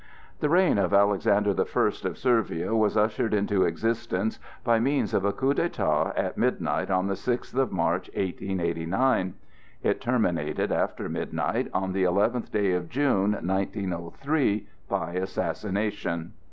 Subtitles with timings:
[0.39, 5.25] The reign of Alexander the First of Servia was ushered into existence by means of
[5.25, 9.35] a coup d'état at midnight on the sixth of March, 1889;
[9.83, 16.33] it terminated after midnight on the eleventh day of June, 1903, by assassination.